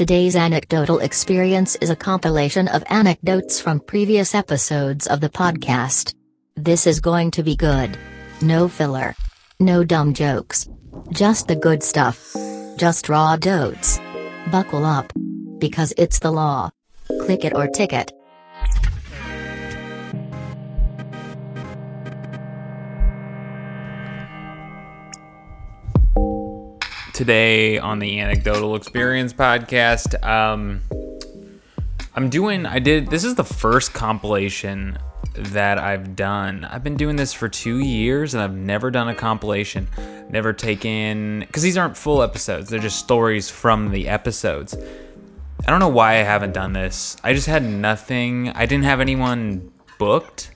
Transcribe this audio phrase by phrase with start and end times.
[0.00, 6.14] Today's anecdotal experience is a compilation of anecdotes from previous episodes of the podcast.
[6.56, 7.98] This is going to be good.
[8.40, 9.14] No filler.
[9.58, 10.66] No dumb jokes.
[11.10, 12.34] Just the good stuff.
[12.78, 14.00] Just raw dotes.
[14.50, 15.12] Buckle up.
[15.58, 16.70] Because it's the law.
[17.20, 18.10] Click it or ticket.
[27.20, 30.26] Today on the Anecdotal Experience podcast.
[30.26, 30.80] Um,
[32.14, 34.96] I'm doing, I did, this is the first compilation
[35.34, 36.64] that I've done.
[36.64, 39.86] I've been doing this for two years and I've never done a compilation.
[40.30, 44.74] Never taken, because these aren't full episodes, they're just stories from the episodes.
[44.74, 47.18] I don't know why I haven't done this.
[47.22, 50.52] I just had nothing, I didn't have anyone booked.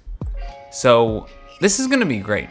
[0.73, 1.27] So
[1.61, 2.49] this is going to be great.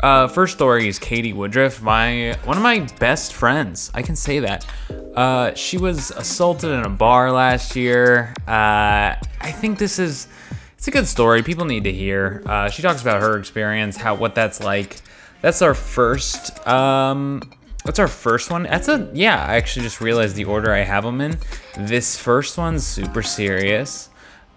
[0.00, 3.90] Uh, first story is Katie Woodruff, my one of my best friends.
[3.94, 4.66] I can say that.
[5.14, 8.34] Uh, she was assaulted in a bar last year.
[8.46, 10.28] Uh, I think this is
[10.76, 11.42] it's a good story.
[11.42, 12.42] People need to hear.
[12.44, 15.00] Uh, she talks about her experience, how what that's like.
[15.40, 16.66] That's our first.
[16.66, 17.42] Um,
[17.84, 18.64] that's our first one.
[18.64, 19.42] That's a yeah.
[19.42, 21.38] I actually just realized the order I have them in.
[21.78, 24.10] This first one's super serious.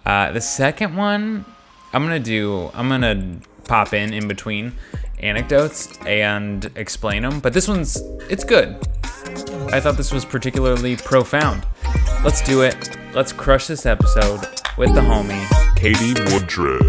[0.05, 1.45] Uh, the second one,
[1.93, 2.71] I'm gonna do.
[2.73, 3.37] I'm gonna
[3.69, 4.73] pop in in between
[5.19, 8.75] anecdotes and explain them, but this one's it's good.
[9.71, 11.67] I thought this was particularly profound.
[12.23, 12.97] Let's do it.
[13.13, 14.41] Let's crush this episode
[14.75, 16.81] with the homie Katie Woodruff.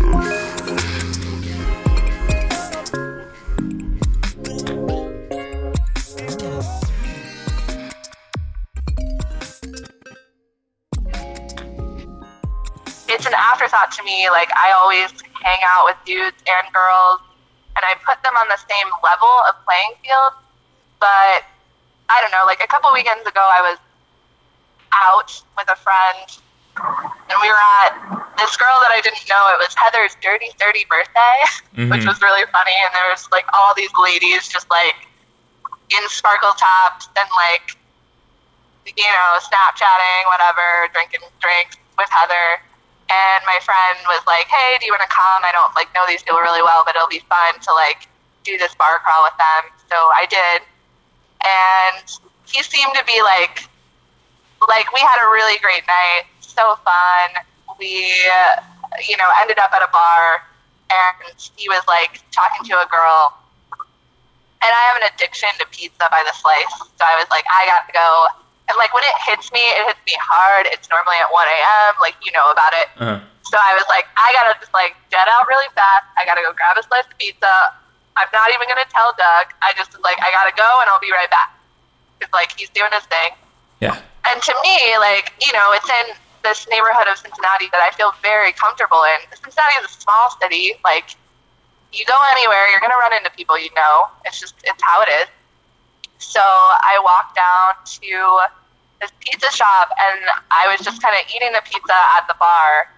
[13.06, 14.30] It's an afterthought to me.
[14.30, 15.12] Like I always
[15.42, 17.20] hang out with dudes and girls
[17.76, 20.36] and I put them on the same level of playing field.
[21.00, 21.46] But
[22.12, 23.78] I don't know, like a couple weekends ago, I was
[24.92, 26.28] out with a friend,
[26.76, 27.96] and we were at
[28.36, 29.48] this girl that I didn't know.
[29.56, 31.38] It was Heather's dirty thirty birthday,
[31.72, 31.88] mm-hmm.
[31.88, 32.76] which was really funny.
[32.84, 35.08] And there was like all these ladies just like
[35.88, 37.80] in sparkle tops and like
[38.84, 42.60] you know Snapchatting, whatever, drinking drinks with Heather.
[43.10, 45.42] And my friend was like, "Hey, do you want to come?
[45.42, 48.06] I don't like know these people really well, but it'll be fun to like
[48.44, 50.62] do this bar crawl with them." So I did,
[51.42, 52.06] and
[52.46, 53.66] he seemed to be like,
[54.68, 57.28] like we had a really great night, so fun.
[57.78, 58.14] We,
[59.08, 60.46] you know, ended up at a bar,
[60.90, 63.34] and he was like talking to a girl.
[64.62, 67.64] And I have an addiction to pizza by the slice, so I was like, I
[67.66, 68.26] got to go
[68.70, 70.70] and like when it hits me, it hits me hard.
[70.70, 71.98] It's normally at 1 a.m.
[71.98, 72.88] Like you know about it.
[73.02, 73.18] Uh-huh.
[73.50, 76.06] So I was like, I gotta just like jet out really fast.
[76.14, 77.74] I gotta go grab a slice of pizza.
[78.14, 79.50] I'm not even gonna tell Doug.
[79.58, 81.50] I just like, I gotta go and I'll be right back.
[82.22, 83.34] It's like he's doing his thing.
[83.82, 83.98] Yeah.
[84.30, 86.14] And to me, like you know, it's in
[86.46, 89.18] this neighborhood of Cincinnati that I feel very comfortable in.
[89.34, 90.78] Cincinnati is a small city.
[90.86, 91.18] Like
[91.90, 94.06] you go anywhere, you're gonna run into people you know.
[94.30, 95.28] It's just it's how it is.
[96.22, 98.59] So I walked down to
[99.00, 102.92] this pizza shop, and I was just kind of eating the pizza at the bar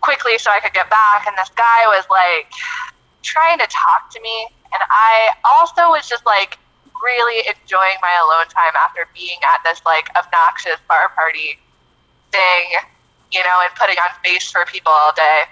[0.00, 1.26] quickly so I could get back.
[1.26, 2.50] And this guy was like
[3.22, 6.58] trying to talk to me, and I also was just like
[7.02, 11.58] really enjoying my alone time after being at this like obnoxious bar party
[12.30, 12.64] thing,
[13.32, 15.44] you know, and putting on face for people all day.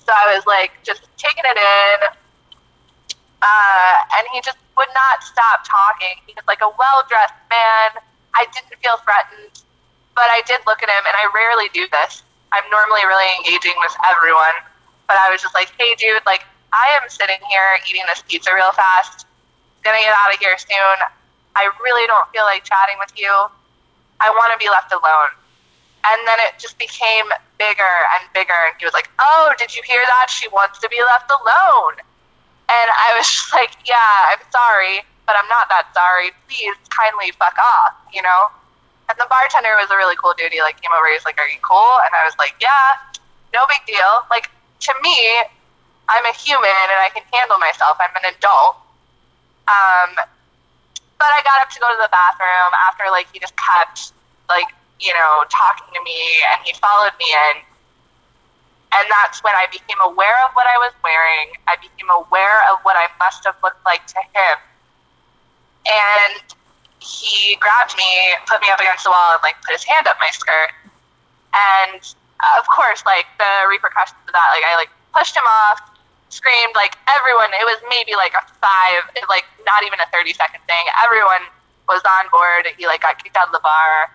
[0.00, 1.98] So I was like just taking it in.
[3.40, 6.18] Uh, and he just would not stop talking.
[6.26, 8.02] He was like a well dressed man
[8.34, 9.62] I didn't feel threatened,
[10.14, 12.22] but I did look at him, and I rarely do this.
[12.52, 14.56] I'm normally really engaging with everyone,
[15.06, 18.52] but I was just like, hey, dude, like, I am sitting here eating this pizza
[18.52, 19.26] real fast,
[19.84, 20.98] gonna get out of here soon.
[21.56, 23.30] I really don't feel like chatting with you.
[24.20, 25.32] I want to be left alone.
[26.06, 27.26] And then it just became
[27.58, 28.54] bigger and bigger.
[28.70, 30.30] And he was like, Oh, did you hear that?
[30.30, 31.98] She wants to be left alone.
[32.70, 36.32] And I was just like, Yeah, I'm sorry but I'm not that sorry.
[36.48, 38.48] Please kindly fuck off, you know?
[39.12, 40.56] And the bartender was a really cool dude.
[40.56, 42.00] He like came over, he's like, Are you cool?
[42.08, 42.96] And I was like, Yeah,
[43.52, 44.24] no big deal.
[44.32, 44.48] Like
[44.88, 45.20] to me,
[46.08, 48.00] I'm a human and I can handle myself.
[48.00, 48.80] I'm an adult.
[49.68, 50.16] Um
[51.20, 54.16] but I got up to go to the bathroom after like he just kept
[54.48, 57.56] like, you know, talking to me and he followed me in.
[58.96, 61.52] And that's when I became aware of what I was wearing.
[61.68, 64.56] I became aware of what I must have looked like to him
[65.86, 66.42] and
[66.98, 70.16] he grabbed me, put me up against the wall, and like put his hand up
[70.18, 70.74] my skirt.
[71.54, 72.02] And
[72.42, 75.80] uh, of course, like the repercussions of that, like I like pushed him off,
[76.28, 77.50] screamed, like everyone.
[77.54, 80.84] It was maybe like a five, like not even a thirty second thing.
[81.04, 81.46] Everyone
[81.88, 82.68] was on board.
[82.76, 84.12] He like got kicked out of the bar,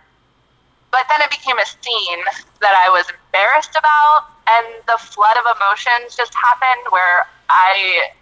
[0.93, 2.21] but then it became a scene
[2.61, 8.13] that I was embarrassed about, and the flood of emotions just happened where I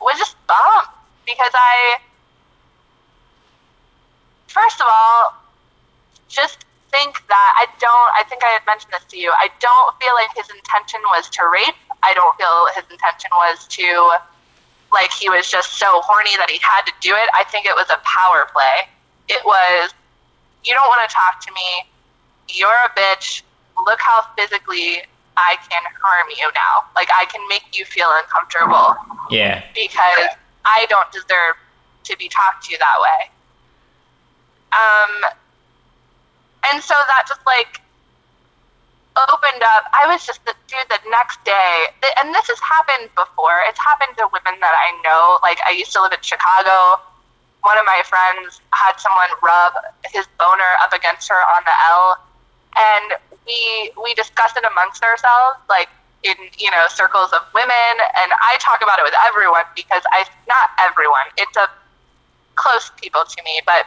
[0.00, 0.88] was just bummed
[1.26, 2.00] because I,
[4.50, 5.34] first of all,
[6.28, 9.94] just think that I don't, I think I had mentioned this to you, I don't
[10.02, 11.78] feel like his intention was to rape.
[12.02, 13.86] I don't feel his intention was to,
[14.92, 17.28] like, he was just so horny that he had to do it.
[17.34, 18.90] I think it was a power play.
[19.28, 19.94] It was,
[20.64, 21.86] you don't want to talk to me.
[22.50, 23.42] You're a bitch.
[23.86, 25.02] Look how physically
[25.36, 26.90] I can harm you now.
[26.96, 28.96] Like, I can make you feel uncomfortable
[29.30, 29.62] Yeah.
[29.74, 30.26] because
[30.64, 31.54] I don't deserve
[32.04, 33.30] to be talked to that way.
[34.72, 35.12] Um,
[36.72, 37.80] and so that just like
[39.16, 39.90] opened up.
[39.92, 41.90] I was just the dude the next day,
[42.20, 43.58] and this has happened before.
[43.66, 45.38] It's happened to women that I know.
[45.42, 47.02] Like I used to live in Chicago.
[47.62, 49.74] One of my friends had someone rub
[50.14, 52.16] his boner up against her on the L,
[52.78, 53.06] and
[53.46, 55.88] we we discussed it amongst ourselves, like
[56.22, 57.92] in you know circles of women.
[58.16, 61.26] And I talk about it with everyone because I not everyone.
[61.36, 61.68] It's a
[62.54, 63.86] close people to me, but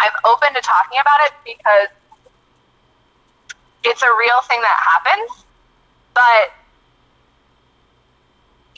[0.00, 1.90] I'm open to talking about it because
[3.84, 5.44] it's a real thing that happens.
[6.14, 6.54] But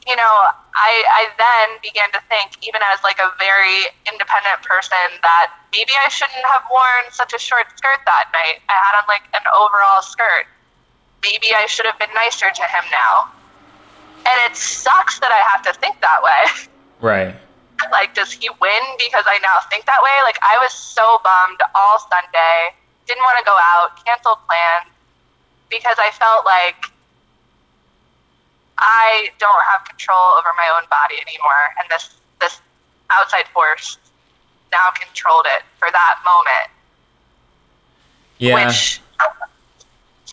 [0.06, 0.34] you know,
[0.74, 5.92] I I then began to think, even as like a very independent person, that maybe
[6.04, 8.64] I shouldn't have worn such a short skirt that night.
[8.68, 10.48] I had on like an overall skirt.
[11.22, 13.28] Maybe I should have been nicer to him now.
[14.24, 16.68] And it sucks that I have to think that way.
[17.00, 17.34] Right.
[17.90, 20.16] Like does he win because i now think that way?
[20.24, 22.76] Like i was so bummed all sunday.
[23.06, 23.96] Didn't want to go out.
[24.04, 24.92] Canceled plans.
[25.70, 26.92] Because i felt like
[28.78, 31.64] i don't have control over my own body anymore.
[31.80, 32.60] And this this
[33.10, 33.98] outside force
[34.72, 36.68] now controlled it for that moment.
[38.38, 38.66] Yeah.
[38.66, 39.00] which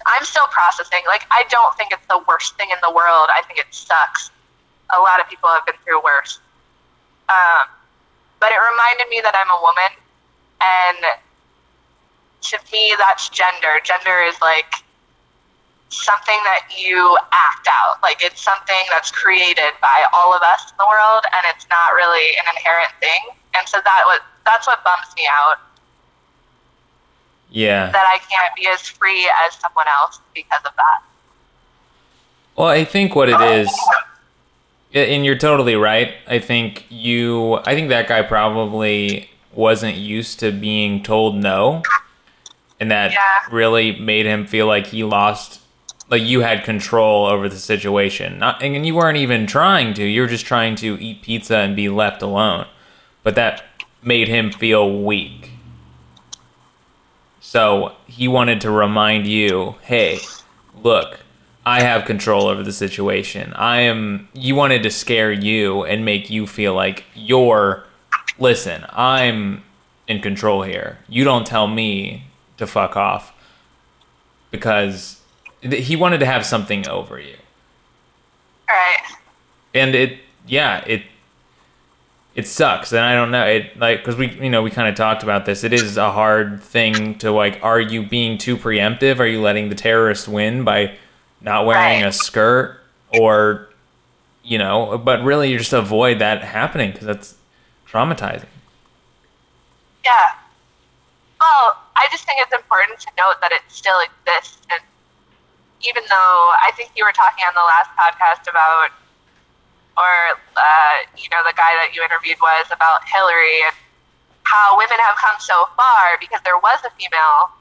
[0.06, 1.02] i'm still processing.
[1.08, 3.30] Like i don't think it's the worst thing in the world.
[3.32, 4.32] I think it sucks.
[4.96, 6.40] A lot of people have been through worse
[7.30, 7.66] um,
[8.40, 9.92] but it reminded me that I'm a woman,
[10.62, 11.00] and
[12.42, 13.80] to me, that's gender.
[13.84, 14.84] Gender is like
[15.90, 18.02] something that you act out.
[18.04, 21.94] Like it's something that's created by all of us in the world, and it's not
[21.94, 23.36] really an inherent thing.
[23.58, 25.58] And so that was that's what bums me out.
[27.50, 27.92] Yeah.
[27.92, 31.00] That I can't be as free as someone else because of that.
[32.56, 33.70] Well, I think what it is,
[34.94, 36.14] and you're totally right.
[36.28, 41.82] I think you, I think that guy probably wasn't used to being told no,
[42.80, 43.18] and that Yeah.
[43.52, 45.62] really made him feel like he lost,
[46.10, 48.40] like you had control over the situation.
[48.40, 50.04] Not, and you weren't even trying to.
[50.06, 52.68] You were just trying to eat pizza and be left alone,
[53.24, 53.64] but that
[54.04, 55.52] made him feel weak.
[57.40, 60.20] So he wanted to remind you, hey,
[60.84, 61.20] look,
[61.68, 63.52] I have control over the situation.
[63.54, 64.30] I am.
[64.34, 67.84] You wanted to scare you and make you feel like you're.
[68.40, 69.66] Listen, I'm
[70.08, 71.00] in control here.
[71.10, 72.24] You don't tell me
[72.56, 73.34] to fuck off
[74.50, 75.20] because
[75.62, 77.36] th- he wanted to have something over you.
[78.70, 79.18] All right.
[79.74, 81.04] And it, yeah, it,
[82.34, 82.94] it sucks.
[82.94, 85.46] And I don't know, it like because we, you know, we kind of talked about
[85.46, 85.66] this.
[85.66, 87.60] It is a hard thing to like.
[87.62, 89.20] Are you being too preemptive?
[89.20, 90.96] Are you letting the terrorists win by
[91.42, 92.08] not wearing Right.
[92.08, 92.80] a skirt,
[93.10, 93.70] or,
[94.44, 94.98] you know?
[94.98, 97.36] But really, you just avoid that happening because that's
[97.88, 98.50] traumatizing.
[100.04, 100.34] Yeah.
[101.40, 104.66] Well, I just think it's important to note that it still exists.
[104.72, 104.82] And
[105.82, 108.90] even though I think you were talking on the last podcast about,
[109.98, 113.76] or, uh, you know, the guy that you interviewed was about Hillary and
[114.44, 117.52] how women have come so far because there was a female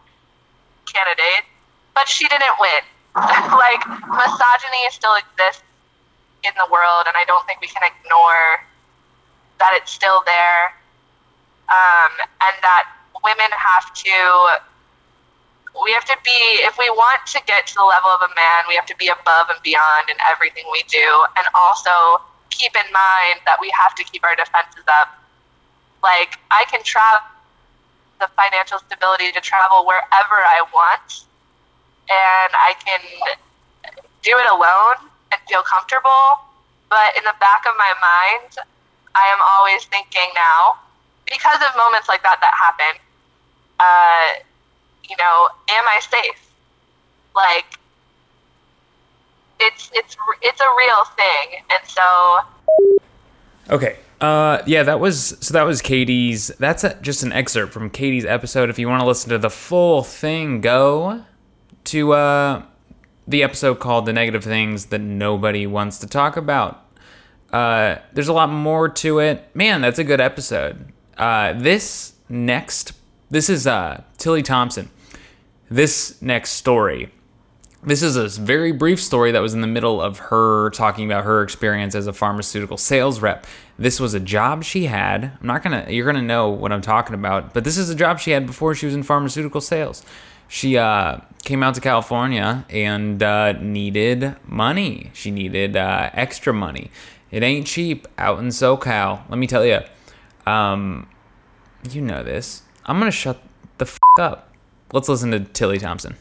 [0.86, 1.44] candidate,
[1.94, 2.84] but she didn't win.
[3.64, 5.64] like, misogyny still exists
[6.44, 8.60] in the world, and I don't think we can ignore
[9.58, 10.76] that it's still there.
[11.66, 12.86] Um, and that
[13.24, 14.62] women have to
[15.82, 18.64] we have to be if we want to get to the level of a man
[18.68, 21.24] we have to be above and beyond in everything we do.
[21.36, 25.08] And also keep in mind that we have to keep our defenses up.
[26.02, 27.26] Like i can travel
[28.20, 31.26] the financial stability to travel wherever i want
[32.10, 33.00] and i can
[34.22, 34.96] do it alone
[35.32, 36.40] and feel comfortable
[36.88, 38.50] but in the back of my mind
[39.14, 40.76] i am always thinking now
[41.26, 43.00] because of moments like that that happen,
[43.80, 44.40] uh,
[45.08, 46.50] you know, am I safe?
[47.34, 47.78] Like,
[49.60, 52.38] it's it's it's a real thing, and so
[53.70, 55.52] Okay, Uh, yeah, that was so.
[55.52, 56.48] That was Katie's.
[56.58, 58.70] That's a, just an excerpt from Katie's episode.
[58.70, 61.24] If you want to listen to the full thing, go
[61.86, 62.62] to uh,
[63.26, 66.84] the episode called "The Negative Things That Nobody Wants to Talk About."
[67.52, 69.48] Uh, there's a lot more to it.
[69.54, 70.92] Man, that's a good episode.
[71.16, 72.92] Uh, this next,
[73.30, 74.90] this is uh, Tilly Thompson.
[75.70, 77.10] This next story
[77.86, 81.24] this is a very brief story that was in the middle of her talking about
[81.24, 83.46] her experience as a pharmaceutical sales rep.
[83.78, 85.24] This was a job she had.
[85.40, 88.18] I'm not gonna, you're gonna know what I'm talking about, but this is a job
[88.18, 90.04] she had before she was in pharmaceutical sales.
[90.48, 95.10] She uh, came out to California and uh, needed money.
[95.12, 96.90] She needed uh, extra money.
[97.30, 99.28] It ain't cheap out in SoCal.
[99.28, 99.80] Let me tell you.
[100.46, 101.08] Um,
[101.90, 102.62] you know this.
[102.84, 103.40] I'm gonna shut
[103.78, 104.52] the f- up.
[104.92, 106.16] Let's listen to Tilly Thompson.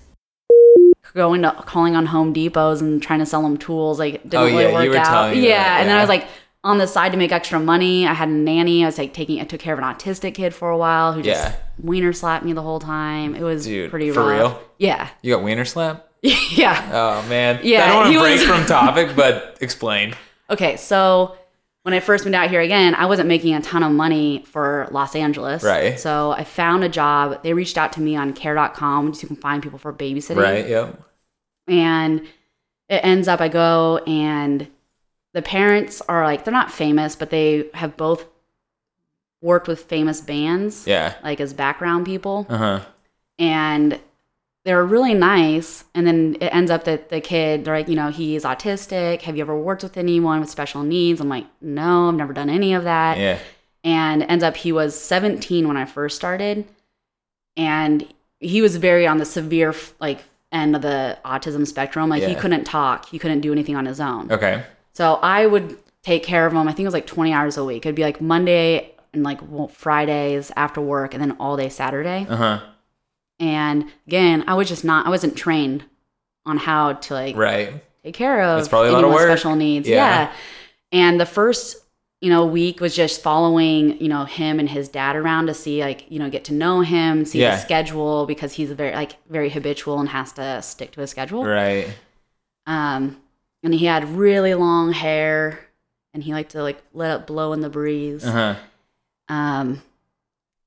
[1.13, 3.99] going to calling on Home Depots and trying to sell them tools.
[3.99, 5.31] Like didn't Oh, really yeah, work out.
[5.35, 6.27] me yeah, and then I was like
[6.65, 8.05] on the side to make extra money.
[8.05, 8.83] I had a nanny.
[8.83, 9.39] I was like taking.
[9.39, 11.55] I took care of an autistic kid for a while who just Yeah.
[11.81, 13.35] wiener slapped me the whole time.
[13.35, 14.29] It was Dude, pretty for rough.
[14.31, 14.61] real?
[14.79, 16.07] Yeah, You got wiener slap?
[16.21, 16.89] yeah.
[16.91, 17.59] Oh man.
[17.63, 20.15] Yeah, I don't want to break was- from topic, but explain.
[20.49, 21.35] Okay, so
[21.83, 24.87] when I first moved out here again, I wasn't making a ton of money for
[24.91, 25.63] Los Angeles.
[25.63, 25.99] Right.
[25.99, 27.43] So I found a job.
[27.43, 30.37] They reached out to me on care.com so you can find people for babysitting.
[30.41, 30.67] Right.
[30.67, 30.99] Yep.
[31.67, 32.21] and
[32.89, 34.67] it ends up I go and
[35.35, 38.25] the parents are like they're not famous, but they have both
[39.41, 41.13] worked with famous bands, Yeah.
[41.23, 42.79] like as background people, Uh huh.
[43.37, 43.99] and
[44.63, 45.83] they're really nice.
[45.93, 49.21] And then it ends up that the kid, they're like, you know, he's autistic.
[49.23, 51.21] Have you ever worked with anyone with special needs?
[51.21, 53.37] I'm like, no, I've never done any of that Yeah.
[53.83, 56.65] and ends up he was 17 when I first started,
[57.57, 58.07] and
[58.39, 62.09] he was very on the severe like end of the autism spectrum.
[62.09, 64.31] Like he couldn't talk, he couldn't do anything on his own.
[64.31, 64.63] Okay.
[64.95, 66.59] So I would take care of him.
[66.67, 67.85] I think it was like 20 hours a week.
[67.85, 72.25] It'd be like Monday and like well, Fridays after work, and then all day Saturday.
[72.29, 72.59] Uh huh.
[73.39, 75.05] And again, I was just not.
[75.05, 75.83] I wasn't trained
[76.45, 77.83] on how to like Right.
[78.03, 79.27] take care of That's probably a lot of work.
[79.27, 79.87] special needs.
[79.87, 79.95] Yeah.
[79.97, 80.31] Yeah.
[80.91, 81.77] And the first,
[82.21, 85.81] you know, week was just following, you know, him and his dad around to see
[85.81, 87.55] like, you know, get to know him, see Yeah.
[87.55, 91.43] his schedule because he's very like very habitual and has to stick to his schedule.
[91.43, 91.87] Right.
[92.67, 93.21] Um
[93.65, 95.59] and he had really long hair
[96.13, 98.23] and he liked to like let it blow in the breeze.
[98.25, 98.55] Uh huh.
[99.27, 99.81] Um,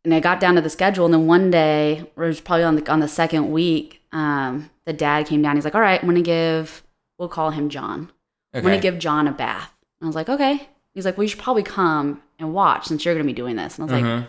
[0.04, 2.76] and I got down to the schedule, and then one day, it was probably on
[2.76, 5.56] the on the second week, um, the dad came down.
[5.56, 6.82] He's like, "All right, I'm gonna give,
[7.18, 8.10] we'll call him John.
[8.54, 11.28] I'm gonna give John a bath." And I was like, "Okay." He's like, "Well, you
[11.28, 14.10] should probably come and watch since you're gonna be doing this." And I was like,
[14.10, 14.26] Mhm.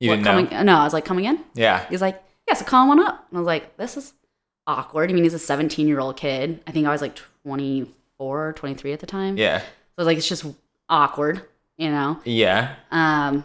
[0.00, 0.62] You "What, didn't coming?" know.
[0.62, 1.84] No, I was like, "Coming in?" Yeah.
[1.88, 4.14] He's like, "Yeah, so come on up." And I was like, "This is
[4.66, 6.60] awkward." I mean, he's a 17 year old kid.
[6.66, 9.36] I think I was like 24, or 23 at the time.
[9.36, 9.60] Yeah.
[9.98, 10.44] So like, "It's just
[10.88, 11.42] awkward,"
[11.76, 12.74] you know Yeah.
[12.90, 13.44] um,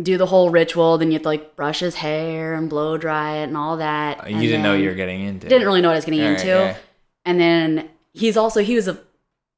[0.00, 0.98] do the whole ritual.
[0.98, 4.24] Then you have to like brush his hair and blow dry it and all that.
[4.24, 5.48] Uh, You didn't know you were getting into.
[5.48, 6.46] Didn't really know what I was getting All right, into.
[6.48, 6.76] yeah.
[7.24, 8.98] And then he's also he was a.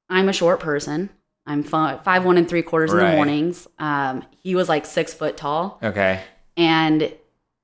[0.09, 1.11] I'm a short person.
[1.47, 3.67] I'm fi- five one and three quarters in the mornings.
[3.79, 6.21] Um, he was like six foot tall, Okay.
[6.57, 7.13] and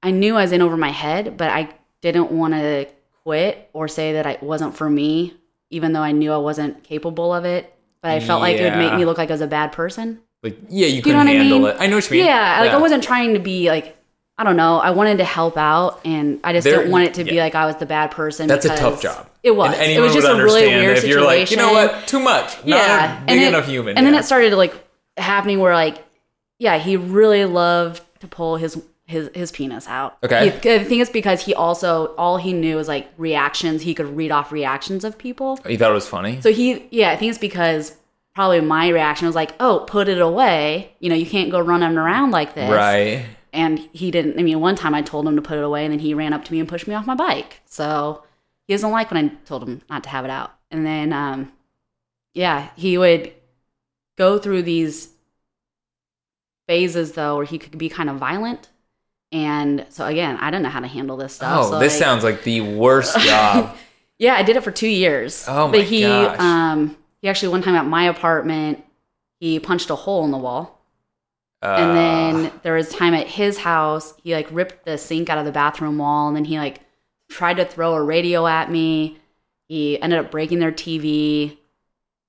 [0.04, 1.68] I knew I was in over my head, but I
[2.00, 2.86] didn't want to
[3.24, 5.34] quit or say that it wasn't for me,
[5.72, 7.74] even though I knew I wasn't capable of it.
[8.00, 10.20] But I felt like it would make me look like I was a bad person.
[10.42, 11.68] Like yeah, you you couldn't know what I handle mean?
[11.68, 11.76] it.
[11.80, 12.26] I know what you mean.
[12.26, 13.96] Yeah, like I wasn't trying to be like
[14.38, 14.78] I don't know.
[14.78, 17.54] I wanted to help out, and I just There- didn't want it to be like
[17.54, 18.48] I was the bad person.
[18.48, 19.28] That's a tough job.
[19.44, 19.76] It was.
[19.78, 21.10] And It was just a really weird if situation.
[21.10, 22.56] you're like, you know what, too much.
[22.64, 23.96] Not Yeah, a big and enough human.
[23.96, 24.74] And then it started like
[25.16, 25.98] happening where like,
[26.58, 28.80] yeah, he really loved to pull his
[29.12, 30.18] his his penis out.
[30.24, 30.50] Okay.
[30.50, 33.82] He, I think it's because he also all he knew was like reactions.
[33.82, 35.58] He could read off reactions of people.
[35.66, 36.40] He thought it was funny.
[36.40, 37.96] So he, yeah, I think it's because
[38.34, 40.94] probably my reaction was like, oh, put it away.
[40.98, 42.70] You know, you can't go running around like this.
[42.70, 43.24] right.
[43.52, 44.38] And he didn't.
[44.40, 46.32] I mean, one time I told him to put it away, and then he ran
[46.32, 47.60] up to me and pushed me off my bike.
[47.66, 48.24] So
[48.66, 50.54] he doesn't like when I told him not to have it out.
[50.70, 51.52] And then, um,
[52.32, 53.30] yeah, he would
[54.16, 55.10] go through these
[56.66, 58.70] phases though, where he could be kind of violent.
[59.32, 61.66] And so again, I didn't know how to handle this stuff.
[61.66, 63.74] Oh, so, this like- sounds like the worst job.
[64.18, 65.46] yeah, I did it for two years.
[65.48, 66.38] Oh my but he, gosh.
[66.38, 68.84] um, he actually one time at my apartment,
[69.40, 70.78] he punched a hole in the wall.
[71.62, 75.38] And Uh, then there was time at his house, he like ripped the sink out
[75.38, 76.80] of the bathroom wall, and then he like
[77.30, 79.18] tried to throw a radio at me.
[79.68, 81.56] He ended up breaking their TV,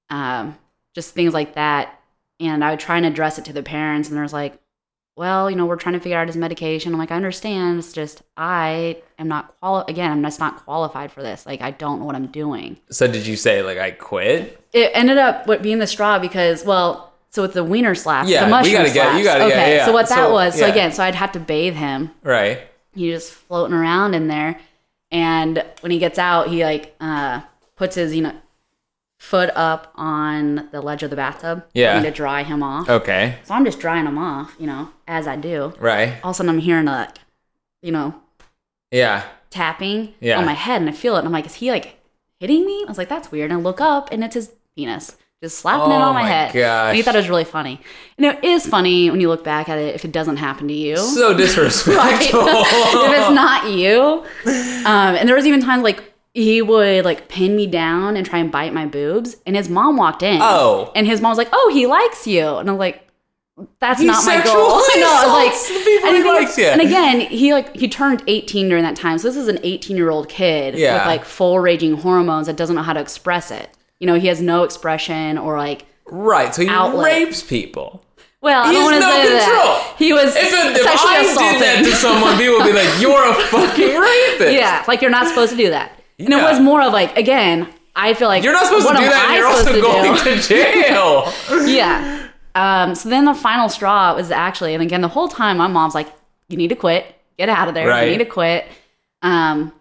[0.10, 0.58] um,
[0.96, 2.00] just things like that.
[2.40, 4.60] And I would try and address it to the parents, and there's like,
[5.16, 6.92] well, you know, we're trying to figure out his medication.
[6.92, 7.80] I'm like, I understand.
[7.80, 11.46] It's just I am not quali- again, I'm just not qualified for this.
[11.46, 14.60] Like, I don't know what I'm doing so did you say like I quit?
[14.74, 18.42] it ended up what being the straw because well so with the wiener slap, Yeah,
[18.42, 19.86] the we mushroom gotta get- you gotta- okay, yeah.
[19.86, 20.72] so what that So, was, so yeah.
[20.72, 22.12] again, so I'd have to bathe him.
[22.24, 22.62] Right.
[22.96, 24.60] He just floating around in there,
[25.12, 27.42] and when he gets out, he like uh,
[27.76, 28.34] puts his you know
[29.24, 31.64] foot up on the ledge of the bathtub.
[31.74, 32.02] Yeah.
[32.02, 32.90] to dry him off.
[32.90, 33.38] Okay.
[33.46, 35.74] So I'm just drying him off, you know, as I do.
[35.80, 36.20] Right.
[36.24, 37.12] All of a sudden, I'm hearing a,
[37.82, 38.16] you know,
[38.92, 39.24] Yeah.
[39.50, 40.38] tapping Yeah.
[40.40, 42.00] on my head, and I feel it, and I'm like, is he like
[42.42, 42.84] hitting me?
[42.86, 43.50] I was like, that's weird.
[43.50, 45.16] And I look up, and it's his penis.
[45.42, 46.56] Just slapping it Oh on my, my head.
[46.56, 47.80] And he thought it was really funny.
[48.18, 50.74] And it is funny when you look back at it if it doesn't happen to
[50.74, 50.96] you.
[50.98, 52.42] So disrespectful.
[52.48, 54.26] if it's not you.
[54.86, 58.40] Um, and there was even times like he would like pin me down and try
[58.40, 59.38] and bite my boobs.
[59.46, 60.40] And his mom walked in.
[60.42, 60.92] Oh.
[60.96, 63.08] And his mom was like, "Oh, he likes you." And I'm like,
[63.80, 65.08] "That's He not my goal." sexually I.
[65.08, 66.72] I was assaults and he likes, yeah.
[66.74, 69.18] And again, he like he turned 18 during that time.
[69.20, 70.98] So this is an 18 year old kid Yeah.
[71.00, 73.70] with like full raging hormones that doesn't know how to express it.
[74.00, 75.86] You know, he has no expression or like.
[76.08, 76.54] right.
[76.54, 77.06] So he Outlet.
[77.06, 78.04] rapes people.
[78.42, 79.64] Well, I He don't want to no say control.
[79.64, 79.96] that.
[79.98, 81.60] He was If, it, if sexually I assaulted.
[81.60, 85.12] did that to someone, people would be like, "You're a fucking rapist." Yeah, like you're
[85.12, 85.94] not supposed to do that.
[86.20, 89.00] And it was more of like, again, I feel like You're not supposed to do
[89.02, 89.28] that.
[89.30, 90.42] I You're also to going do?
[90.42, 91.68] to jail.
[91.68, 92.28] yeah.
[92.56, 95.96] Um, so then the final straw was actually, and again, the whole time my mom's
[95.96, 96.08] like,
[96.50, 97.06] "You need to quit.
[97.38, 97.88] Get out of there.
[97.88, 98.04] Right.
[98.06, 98.68] You need to quit."
[99.24, 99.74] Um,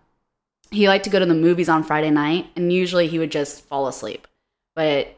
[0.70, 3.62] he liked to go to the movies on Friday night, and usually he would just
[3.66, 4.26] fall asleep.
[4.74, 5.14] But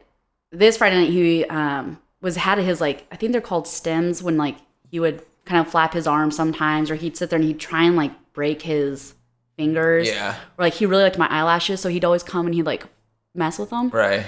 [0.51, 4.35] this Friday night, he um, was had his like I think they're called stems when
[4.37, 4.57] like
[4.91, 7.83] he would kind of flap his arms sometimes, or he'd sit there and he'd try
[7.83, 9.13] and like break his
[9.57, 10.07] fingers.
[10.07, 10.35] Yeah.
[10.57, 12.85] Or like he really liked my eyelashes, so he'd always come and he'd like
[13.33, 13.89] mess with them.
[13.89, 14.25] Right.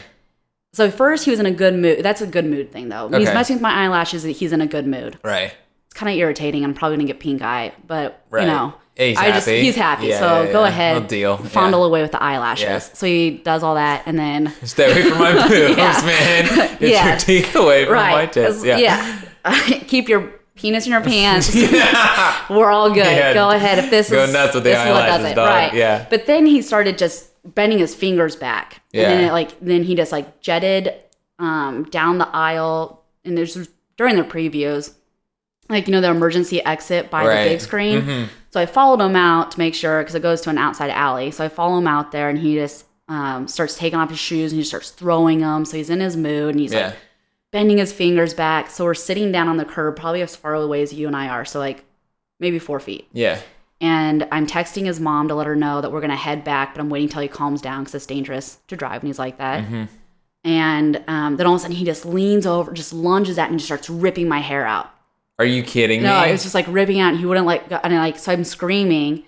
[0.74, 2.04] So first he was in a good mood.
[2.04, 3.08] That's a good mood thing though.
[3.08, 5.18] When he's messing with my eyelashes, he's in a good mood.
[5.24, 5.54] Right.
[5.86, 6.64] It's kind of irritating.
[6.64, 8.42] I'm probably gonna get pink eye, but Right.
[8.42, 9.62] you know, He's I just happy.
[9.62, 10.08] he's happy.
[10.08, 10.68] Yeah, so yeah, go yeah.
[10.70, 11.38] ahead, No deal.
[11.38, 12.90] fondle away with the eyelashes.
[12.96, 16.78] So he does all that, and then Stay away from my boobs, man.
[16.80, 18.64] Get your teeth away from my right, tits.
[18.66, 18.78] Yeah.
[18.78, 19.80] yeah.
[19.88, 21.54] Keep your penis in your pants.
[21.56, 22.46] Yeah.
[22.50, 22.98] We're all good.
[23.06, 23.34] Yeah.
[23.34, 23.80] Go ahead.
[23.80, 25.48] If this Go is nuts with the this is what does it, dog.
[25.50, 25.74] right?
[25.74, 26.06] Yeah.
[26.10, 29.28] But then he started just bending his fingers back, and then Yeah.
[29.30, 30.94] it like then he just like jetted
[31.40, 34.94] um, down the aisle, and there's during the previews,
[35.70, 37.44] like you know the emergency exit by Right.
[37.44, 38.30] the big screen.
[38.52, 41.30] So I followed him out to make sure because it goes to an outside alley.
[41.32, 44.52] So I follow him out there, and he just um, starts taking off his shoes
[44.52, 45.64] and he starts throwing them.
[45.64, 46.88] So he's in his mood, and he's Yeah.
[46.88, 46.96] like
[47.52, 48.70] bending his fingers back.
[48.70, 51.30] So we're sitting down on the curb, probably as far away as you and I
[51.30, 51.46] are.
[51.46, 51.84] So like
[52.40, 53.08] maybe four feet.
[53.14, 53.40] Yeah.
[53.80, 56.82] And I'm texting his mom to let her know that we're gonna head back, but
[56.82, 59.64] I'm waiting till he calms down because it's dangerous to drive when he's like that.
[60.44, 63.54] And um, then all of a sudden he just leans over, just lunges at me
[63.54, 64.90] and just starts ripping my hair out.
[65.40, 66.30] Are you kidding No, me?
[66.30, 67.10] it was just like ripping out.
[67.10, 69.24] And he wouldn't like, go- and I, like so I'm screaming,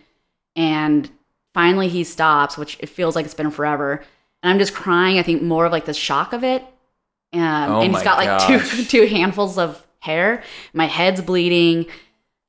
[0.56, 1.10] and
[1.54, 4.04] finally he stops, which it feels like it's been forever.
[4.42, 5.20] And I'm just crying.
[5.20, 6.64] I think more of like the shock of it.
[7.34, 8.88] Um, Oh and he's got like two gosh.
[8.90, 10.44] two handfuls of hair.
[10.74, 11.86] My head's bleeding.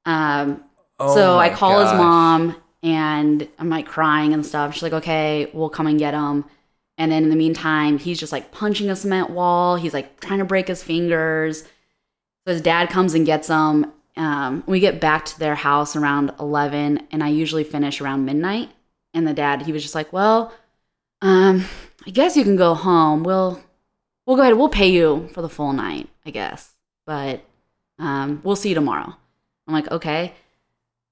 [0.06, 0.64] Um,
[0.98, 4.74] Oh so I call his mom, and I'm like crying and stuff.
[4.74, 6.44] She's like, "Okay, we'll come and get him."
[6.98, 9.76] And then in the meantime, he's just like punching a cement wall.
[9.76, 11.62] He's like trying to break his fingers.
[11.62, 13.92] So his dad comes and gets him.
[14.16, 18.70] Um, we get back to their house around 11, and I usually finish around midnight.
[19.14, 20.52] And the dad, he was just like, "Well,
[21.22, 21.64] um,
[22.06, 23.22] I guess you can go home.
[23.22, 23.60] We'll
[24.30, 24.56] we'll go ahead.
[24.56, 26.72] We'll pay you for the full night, I guess,
[27.04, 27.44] but
[27.98, 29.16] um, we'll see you tomorrow."
[29.66, 30.34] I'm like, "Okay."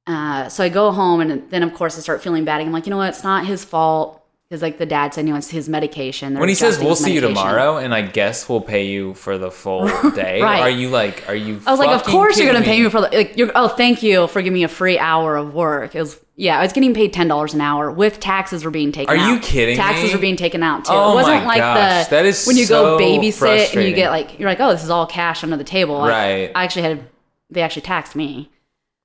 [0.06, 2.60] Uh, so I go home, and then of course I start feeling bad.
[2.60, 3.08] I'm like, you know what?
[3.08, 4.17] It's not his fault
[4.48, 6.32] because like the dad said, you know, it's his medication.
[6.32, 9.36] They're When he says we'll see you tomorrow, and I guess we'll pay you for
[9.36, 10.60] the full day, Right.
[10.62, 11.60] are you like, are you?
[11.66, 13.68] I was like, of course you're gonna kidding pay me for the, like you're oh
[13.68, 15.94] thank you for giving me a free hour of work.
[15.94, 18.92] It was yeah, I was getting paid ten dollars an hour with taxes were being
[18.92, 19.28] taken Are out.
[19.34, 20.14] you kidding Taxes me?
[20.14, 20.92] were being taken out too.
[20.92, 23.94] Oh it wasn't my like gosh, the that is when you go babysit and you
[23.94, 25.96] get like you're like, oh, this is all cash under the table.
[26.00, 26.52] I- Right.
[26.54, 27.04] I, actually had
[27.50, 28.50] they actually taxed me.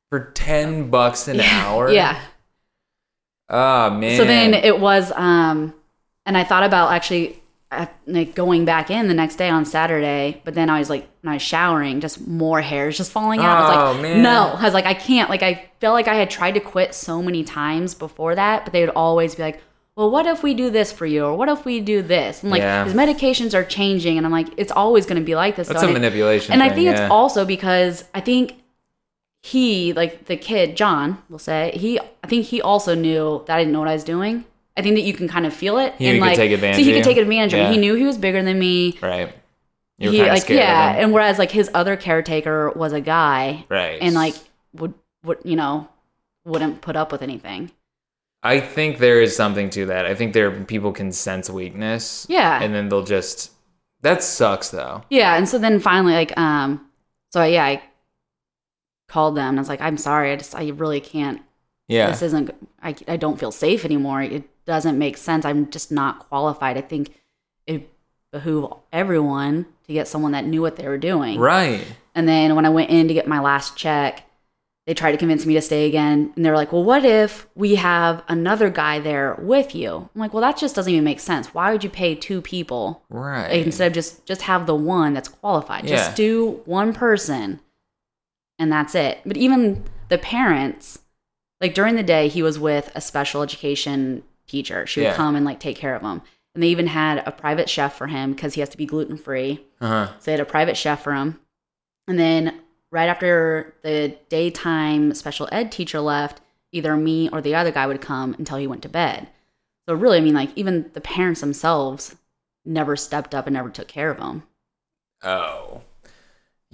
[0.09, 1.91] for ten bucks an hour?
[1.91, 2.19] Yeah.
[3.53, 4.17] Oh man.
[4.17, 5.73] So then it was, um,
[6.25, 7.39] and I thought about actually
[7.71, 11.07] uh, like going back in the next day on Saturday, but then I was like,
[11.21, 13.57] when I was showering, just more hairs just falling out.
[13.57, 14.21] I was Oh, like, man.
[14.23, 15.29] no, I was like, I can't.
[15.29, 18.73] Like, I felt like I had tried to quit so many times before that, but
[18.73, 19.61] they would always be like,
[19.95, 22.41] well, what if we do this for you, or what if we do this?
[22.41, 22.83] And like Yeah.
[22.83, 25.67] his medications are changing, and I'm like, it's always going to be like this.
[25.67, 25.87] That's though.
[25.87, 27.03] a And it- manipulation and I think yeah.
[27.03, 28.55] it's also because I think
[29.45, 33.59] he, like the kid, John, will say, he I think he also knew that I
[33.59, 34.45] didn't know what I was doing.
[34.77, 35.93] I think that you can kind of feel it.
[35.97, 37.67] He and like take advantage So he could take advantage of Yeah.
[37.69, 37.75] me.
[37.75, 38.97] He knew he was bigger than me.
[39.01, 39.35] right.
[39.99, 43.65] You he like yeah, and whereas like his other caretaker was a guy.
[43.69, 43.99] Right.
[44.01, 44.35] And like
[44.73, 45.87] would would you know,
[46.45, 47.69] wouldn't put up with anything.
[48.41, 50.05] I think there is something to that.
[50.05, 52.25] I think there people can sense weakness.
[52.29, 52.61] Yeah.
[52.61, 53.51] And then they'll just
[54.01, 55.03] That sucks though.
[55.09, 56.89] Yeah, and so then finally, like, um,
[57.31, 57.81] so yeah, I
[59.07, 61.41] called them and I was like, I'm sorry, I just, I really can't.
[61.87, 62.09] Yeah.
[62.09, 62.49] This isn't.
[62.81, 64.21] I, I don't feel safe anymore.
[64.21, 65.43] It doesn't make sense.
[65.45, 66.77] I'm just not qualified.
[66.77, 67.13] I think
[67.67, 67.89] it
[68.31, 71.39] behoove everyone to get someone that knew what they were doing.
[71.39, 71.85] right.
[72.15, 74.23] And then when I went in to get my last check,
[74.85, 76.31] they tried to convince me to stay again.
[76.35, 80.09] And they were like, well, what if we have another guy there with you?
[80.13, 81.53] I'm like, well, that just doesn't even make sense.
[81.53, 83.49] Why would you pay two people Right.
[83.65, 85.85] instead of just just have the one that's qualified?
[85.85, 85.95] Yeah.
[85.97, 87.59] Just do one person
[88.59, 89.19] and that's it.
[89.25, 90.99] But even the parents,
[91.61, 94.85] like during the day, he was with a special education teacher.
[94.87, 95.15] She would Yeah.
[95.15, 96.21] come and like take care of him.
[96.55, 99.17] And they even had a private chef for him because he has to be gluten
[99.17, 99.65] free.
[99.81, 100.07] uh-huh.
[100.19, 101.39] So they had a private chef for him.
[102.07, 102.59] And then
[102.91, 108.01] right after the daytime special ed teacher left, either me or the other guy would
[108.01, 109.29] come until he went to bed.
[109.87, 112.15] So really, I mean, like even the parents themselves
[112.65, 114.43] never stepped up and never took care of him.
[115.23, 115.81] Oh.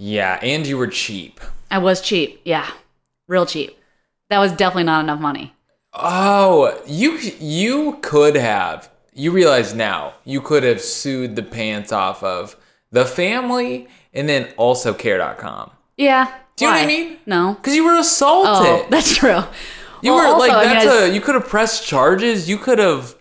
[0.02, 1.40] Yeah, and you were cheap.
[1.70, 2.70] I was cheap, yeah,
[3.28, 3.76] real cheap.
[4.30, 5.52] That was definitely not enough money.
[5.92, 8.88] Oh, you you could have.
[9.12, 12.56] You realize now you could have sued the pants off of
[12.90, 15.70] the family and then also care.com.
[15.98, 16.32] Yeah.
[16.56, 17.18] Do you know what I mean?
[17.26, 17.56] No.
[17.62, 18.66] Cuz you were assaulted.
[18.66, 19.42] Oh, that's true.
[20.00, 22.48] you Well, were also, like I mean, that's I- a you could have pressed charges.
[22.48, 23.14] You could have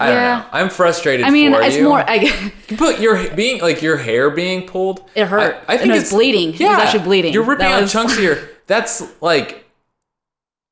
[0.00, 0.14] I Yeah.
[0.30, 0.48] don't know.
[0.52, 1.84] I'm frustrated I mean, for it's you.
[1.84, 2.04] more.
[2.06, 5.08] I, But your being like your hair being pulled.
[5.14, 5.64] It hurt.
[5.66, 6.54] I, I think it it's bleeding.
[6.54, 7.32] It was actually bleeding.
[7.32, 8.38] You're ripping That out was- chunks of your.
[8.66, 9.64] That's like.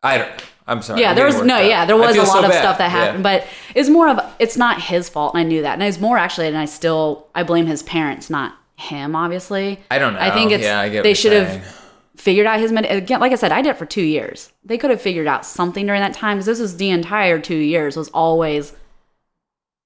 [0.02, 0.30] I don't.
[0.68, 1.00] I'm sorry.
[1.00, 2.58] yeah, I'm there was no, yeah, there was a lot so of bad.
[2.60, 3.04] stuff that Yeah.
[3.04, 6.00] happened, but it's more of it's not his fault, and I knew that, and it's
[6.00, 9.78] more actually, and I still I blame his parents, not him, obviously.
[9.92, 10.20] I don't know.
[10.20, 11.60] I think it's Yeah, I get they should saying.
[11.60, 12.84] have figured out his med.
[12.86, 14.52] Again, like I said, I did it for two years.
[14.64, 17.56] They could have figured out something during that time because this was the entire two
[17.56, 18.72] years was always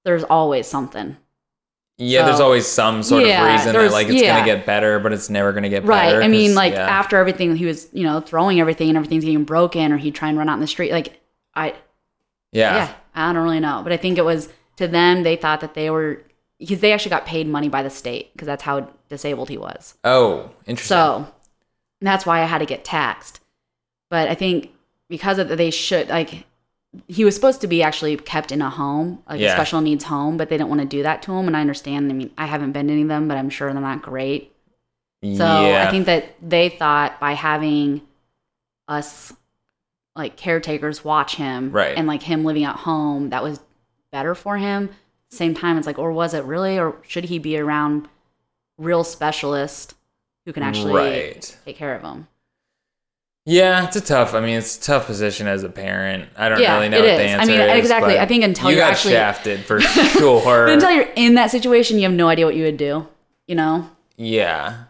[0.03, 1.17] there's always something.
[1.97, 4.39] Yeah, there's always some sort Yeah, of reason that like it's yeah.
[4.39, 6.09] gonna get better, but it's never gonna get Right.
[6.09, 6.23] better.
[6.23, 6.87] I mean, like yeah.
[6.87, 10.29] after everything, he was, you know, throwing everything and everything's getting broken, or he'd try
[10.29, 10.91] and run out in the street.
[10.91, 11.21] Like,
[11.53, 11.75] I,
[12.51, 12.75] yeah.
[12.75, 13.81] yeah, I don't really know.
[13.83, 16.23] But I think it was to them, they thought that they were,
[16.57, 19.93] because they actually got paid money by the state because that's how disabled he was.
[20.03, 20.95] Oh, interesting.
[20.95, 21.27] So
[22.01, 23.41] that's why I had to get taxed.
[24.09, 24.71] But I think
[25.07, 26.45] because of that they should, like,
[27.07, 29.49] he was supposed to be actually kept in a home, like Yeah.
[29.49, 31.47] a special needs home, but they didn't want to do that to him.
[31.47, 32.11] And I understand.
[32.11, 34.53] I mean, I haven't been to any of them, but I'm sure they're not great.
[35.23, 35.27] So
[35.67, 35.85] yeah.
[35.87, 38.01] I think that they thought by having
[38.87, 39.33] us
[40.15, 41.95] like caretakers watch him Right.
[41.97, 43.61] and like him living at home, that was
[44.11, 44.89] better for him.
[45.29, 48.09] Same time, it's like, or was it really, or should he be around
[48.77, 49.93] real specialists
[50.45, 51.57] who can actually Right.
[51.63, 52.27] take care of him?
[53.45, 54.35] Yeah, it's a tough.
[54.35, 56.29] I mean, it's a tough position as a parent.
[56.37, 57.31] I don't Yeah, really know it what is.
[57.31, 57.79] the I mean, is.
[57.79, 58.19] exactly.
[58.19, 60.67] I think until you you're got actually- shafted for sure.
[60.67, 63.07] Until you're in that situation, you have no idea what you would do.
[63.47, 63.89] You know?
[64.15, 64.83] yeah.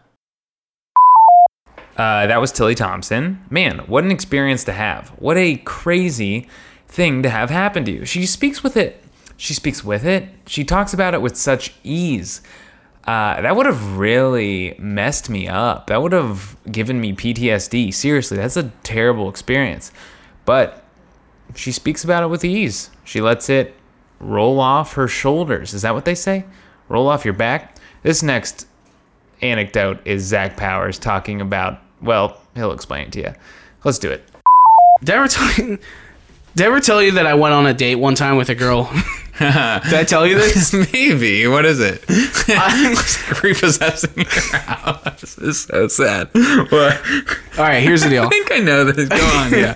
[1.96, 3.44] Uh, that was Tilly Thompson.
[3.50, 5.10] Man, what an experience to have.
[5.18, 6.48] What a crazy
[6.88, 8.04] thing to have happen to you.
[8.06, 9.02] She speaks with it.
[9.36, 10.28] She speaks with it.
[10.46, 12.40] She talks about it with such ease.
[13.06, 15.88] Uh, that would have really messed me up.
[15.88, 17.92] That would have given me PTSD.
[17.92, 19.90] Seriously, that's a terrible experience.
[20.44, 20.84] But
[21.56, 22.90] she speaks about it with ease.
[23.04, 23.74] She lets it
[24.20, 25.74] roll off her shoulders.
[25.74, 26.44] Is that what they say?
[26.88, 27.76] Roll off your back?
[28.02, 28.66] This next
[29.40, 33.34] anecdote is Zach Powers talking about, well, he'll explain it to you.
[33.84, 34.24] Let's do it.
[35.02, 35.78] Did I ever tell you?
[36.54, 38.54] Did I ever tell you that I went on a date one time with a
[38.54, 38.90] girl?
[39.42, 40.72] did I tell you this?
[40.92, 41.46] Maybe.
[41.46, 42.04] What is it?
[42.48, 42.96] I'm
[43.42, 45.20] Repossessing your house.
[45.20, 46.28] This is so sad.
[46.32, 47.00] What?
[47.58, 48.24] All right, here's the deal.
[48.24, 49.08] I think I know this.
[49.08, 49.52] Go on.
[49.52, 49.74] Yeah.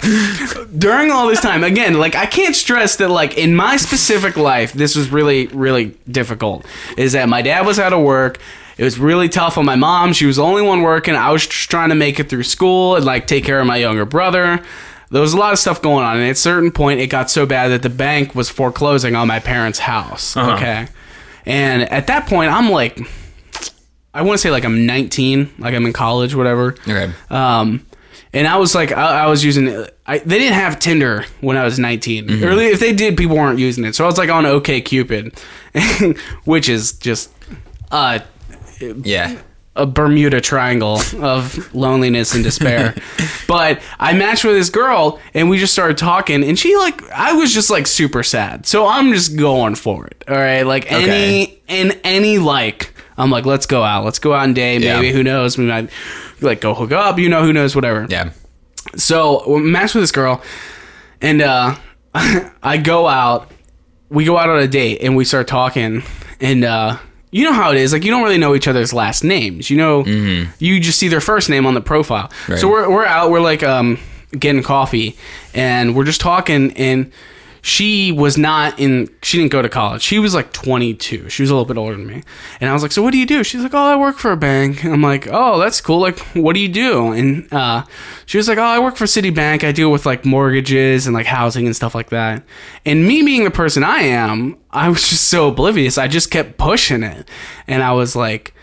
[0.76, 4.72] During all this time, again, like I can't stress that, like in my specific life,
[4.72, 6.64] this was really, really difficult.
[6.96, 8.38] Is that my dad was out of work.
[8.78, 10.12] It was really tough on my mom.
[10.12, 11.14] She was the only one working.
[11.14, 13.78] I was just trying to make it through school and like take care of my
[13.78, 14.62] younger brother.
[15.10, 17.30] There was a lot of stuff going on, and at a certain point, it got
[17.30, 20.36] so bad that the bank was foreclosing on my parents' house.
[20.36, 20.88] Okay,
[21.44, 22.98] and at that point, I'm like,
[24.12, 26.74] I want to say like I'm 19, like I'm in college, whatever.
[26.88, 27.12] Okay.
[27.30, 27.86] Um,
[28.32, 29.86] and I was like, I, I was using.
[30.06, 32.26] I, they didn't have Tinder when I was 19.
[32.26, 32.44] Mm-hmm.
[32.44, 33.94] Or if they did, people weren't using it.
[33.94, 35.38] So I was like on OK Cupid,
[36.44, 37.30] which is just
[37.90, 38.18] uh,
[38.80, 39.40] Yeah.
[39.76, 42.94] A Bermuda Triangle of loneliness and despair.
[43.48, 47.32] but I matched with this girl, and we just started talking, and she like, I
[47.34, 48.66] was just like super sad.
[48.66, 50.24] So I'm just going for it.
[50.28, 51.60] All right, like any Okay.
[51.68, 52.92] in any like.
[53.18, 54.04] I'm like, let's go out.
[54.04, 54.82] Let's go out and date.
[54.82, 54.96] Yeah.
[55.00, 55.56] Maybe who knows?
[55.56, 55.88] We might
[56.40, 57.18] like go hook up.
[57.18, 57.74] You know, who knows?
[57.74, 58.06] Whatever.
[58.10, 58.32] Yeah.
[58.96, 60.42] So we matched with this girl,
[61.20, 61.76] and uh,
[62.14, 63.50] I go out.
[64.08, 66.02] We go out on a date, and we start talking,
[66.40, 66.98] and uh,
[67.36, 67.92] you know how it is.
[67.92, 69.68] Like you don't really know each other's last names.
[69.68, 70.04] You know,
[70.58, 72.30] you just see their first name on the profile.
[72.48, 72.58] Right.
[72.58, 73.30] So we're we're out.
[73.30, 73.98] We're like um
[74.38, 75.16] getting coffee,
[75.52, 76.72] and we're just talking.
[76.72, 77.12] And
[77.68, 79.08] she was not in.
[79.22, 80.00] She didn't go to college.
[80.00, 81.28] She was like 22.
[81.28, 82.22] She was a little bit older than me.
[82.60, 83.42] And I was like, so what do you do?
[83.42, 84.84] She's like, oh, I work for a bank.
[84.84, 85.98] And I'm like, oh, that's cool.
[85.98, 87.10] Like, what do you do?
[87.10, 87.84] And uh,
[88.24, 89.64] she was like, oh, I work for Citibank.
[89.64, 92.44] I deal with like mortgages and like housing and stuff like that.
[92.84, 95.98] And me being the person I am, I was just so oblivious.
[95.98, 97.28] I just kept pushing it,
[97.66, 98.54] and I was like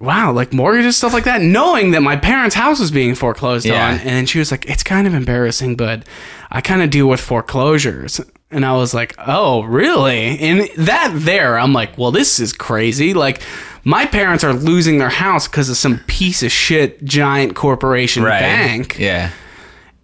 [0.00, 3.92] wow, like mortgages, stuff like that, knowing that my parents' house was being foreclosed Yeah.
[3.92, 4.00] on.
[4.00, 6.02] And she was like, it's kind of embarrassing, but
[6.54, 8.20] I kind of deal with foreclosures.
[8.50, 10.38] And I was like, oh, really?
[10.38, 13.12] And that there, I'm like, well, this is crazy.
[13.12, 13.42] Like,
[13.82, 18.38] my parents are losing their house because of some piece of shit giant corporation Right.
[18.40, 18.96] bank.
[18.98, 19.30] Yeah.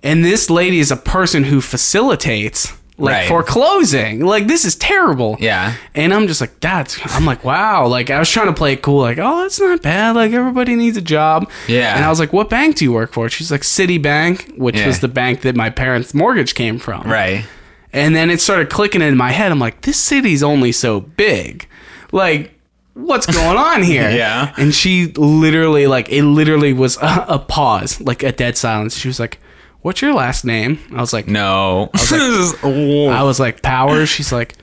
[0.02, 3.28] And this lady is a person who facilitates like Right.
[3.28, 4.20] foreclosing.
[4.24, 5.36] Like, this is terrible.
[5.40, 5.74] Yeah.
[5.94, 7.86] And I'm just like, that's, I'm like, wow.
[7.86, 10.14] Like, I was trying to play it cool, like, oh, that's not bad.
[10.16, 11.50] Like, everybody needs a job.
[11.68, 11.96] Yeah.
[11.96, 13.28] And I was like, what bank do you work for?
[13.28, 14.86] She's like, Citibank, which Yeah.
[14.86, 17.02] was the bank that my parents' mortgage came from.
[17.10, 17.44] Right.
[17.92, 19.50] And then it started clicking in my head.
[19.50, 21.66] I'm like, this city's only so big.
[22.12, 22.52] Like,
[22.94, 24.10] what's going on here?
[24.10, 24.52] Yeah.
[24.56, 28.96] And she literally, like, it literally was a, a pause, like a dead silence.
[28.96, 29.38] She was like,
[29.82, 30.78] what's your last name?
[30.94, 31.90] I was like, No.
[31.94, 34.08] This is- I was like, Powers.
[34.08, 34.56] She's like,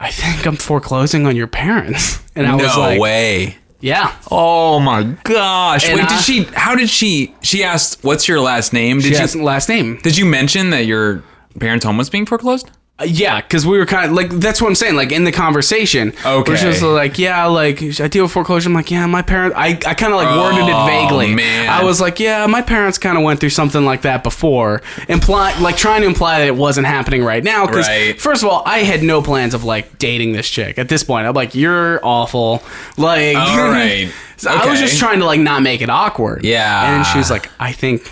[0.00, 2.20] I think I'm foreclosing on your parents.
[2.38, 3.56] And I was no like, way.
[3.80, 4.14] yeah.
[4.30, 5.84] Oh my gosh.
[5.88, 8.98] And Wait, I- did she how did she she asked what's your last name?
[8.98, 9.98] Did She you has last name.
[10.04, 11.24] did you mention that your
[11.58, 12.70] parents' home was being foreclosed?
[13.00, 14.96] Uh, yeah, because we were kind of like that's what I'm saying.
[14.96, 16.50] Like in the conversation, Okay.
[16.52, 18.68] Which was like, yeah, like I deal with foreclosure.
[18.68, 19.54] I'm like, yeah, my parents.
[19.56, 21.32] I, I kind of like worded Oh, it vaguely.
[21.32, 21.68] man.
[21.68, 25.56] I was like, yeah, my parents kind of went through something like that before, imply
[25.60, 27.66] like trying to imply that it wasn't happening right now.
[27.66, 28.20] Because Right.
[28.20, 31.24] first of all, I had no plans of like dating this chick at this point.
[31.28, 32.64] I'm like, you're awful.
[32.96, 34.12] Like, All right.
[34.38, 36.44] So I was just trying to like not make it awkward.
[36.44, 36.96] Yeah.
[36.96, 38.10] And she was like, I think,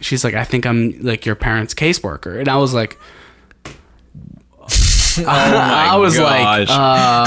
[0.00, 2.98] she's like, I think I'm like your parents' caseworker, and I was like.
[5.26, 7.24] I was like, uh,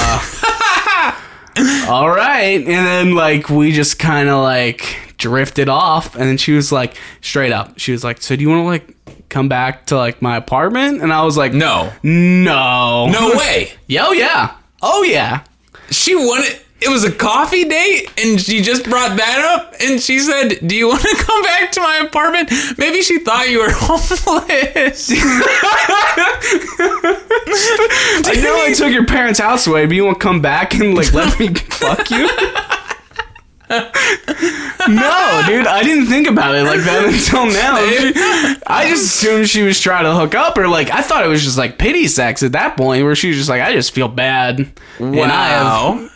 [1.90, 2.60] all right.
[2.60, 6.14] And then like we just kind of like drifted off.
[6.14, 8.64] And then she was like, straight up, she was like, so do you want to
[8.64, 11.02] like come back to like my apartment?
[11.02, 11.92] And I was like, no.
[12.02, 13.72] no, No way.
[13.86, 14.56] Yo, yeah.
[14.82, 15.44] Oh yeah.
[15.90, 20.18] She wanted it was a coffee date and she just brought that up and she
[20.20, 23.70] said, "Do you want to come back to my apartment?" Maybe she thought you were
[23.72, 25.10] homeless.
[28.30, 30.94] I know I took your parents' house away, but you want to come back and
[30.94, 32.28] like let me fuck you?
[33.70, 37.76] no, dude, I didn't think about it like that until now.
[38.66, 41.44] I just assumed she was trying to hook up, or like I thought it was
[41.44, 44.08] just like pity sex at that point, where she was just like, I just feel
[44.08, 44.60] bad.
[44.98, 46.08] And I have, wow.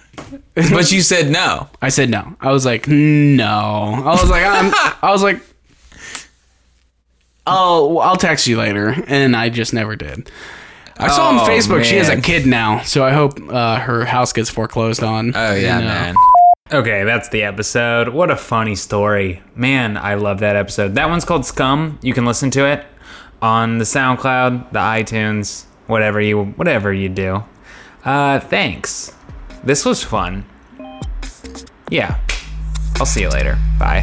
[0.55, 1.69] But you said no.
[1.81, 2.37] I said no.
[2.41, 4.03] I was like, no.
[4.05, 4.73] I was like, I'm,
[5.03, 5.41] I was like,
[7.47, 10.31] oh, I'll text you later, and I just never did.
[10.99, 12.23] I saw on Oh, Facebook she has a man.
[12.23, 15.33] kid now, so I hope uh, her house gets foreclosed on.
[15.35, 16.15] Oh yeah, And, uh, man.
[16.71, 18.09] Okay, that's the episode.
[18.11, 19.43] What a funny story.
[19.55, 20.95] Man, I love that episode.
[20.95, 21.99] That one's called Scum.
[22.03, 22.87] You can listen to it
[23.43, 27.43] on the SoundCloud, the iTunes, whatever you whatever you do.
[28.05, 29.13] Uh thanks.
[29.65, 30.45] This was fun.
[31.89, 32.19] Yeah.
[32.97, 33.59] I'll see you later.
[33.79, 34.03] Bye.